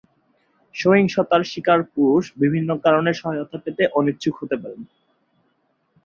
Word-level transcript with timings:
সহিংসতার 0.75 1.41
শিকার 1.43 1.79
পুরুষ 1.93 2.23
বিভিন্ন 2.37 2.69
কারণে 2.85 3.11
সহায়তা 3.13 3.57
পেতে 3.63 3.83
অনিচ্ছুক 3.93 4.35
হতে 4.37 4.55
পারেন। 4.61 4.81